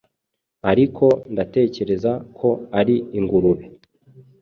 Ariko, 0.71 1.05
ndatekereza 1.33 2.11
ko 2.37 2.49
ari 2.79 2.95
ingurube. 3.17 3.65